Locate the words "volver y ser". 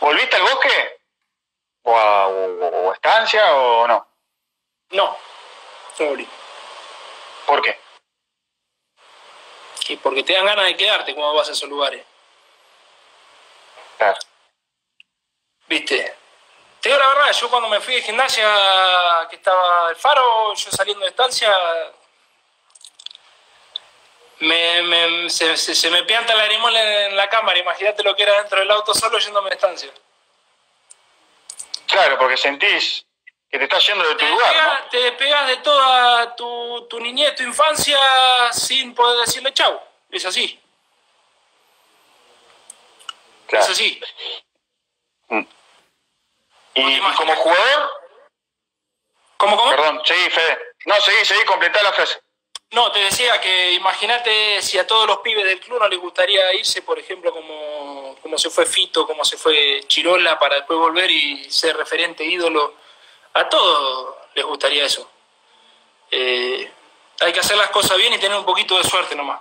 60.78-61.76